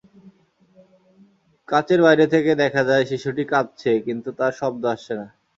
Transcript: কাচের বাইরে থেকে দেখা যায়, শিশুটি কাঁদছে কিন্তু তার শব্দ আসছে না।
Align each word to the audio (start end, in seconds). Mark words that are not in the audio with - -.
কাচের 1.69 1.99
বাইরে 2.05 2.25
থেকে 2.33 2.51
দেখা 2.63 2.81
যায়, 2.89 3.03
শিশুটি 3.09 3.43
কাঁদছে 3.51 3.91
কিন্তু 4.07 4.29
তার 4.39 4.53
শব্দ 4.59 4.83
আসছে 4.93 5.13
না। 5.19 5.25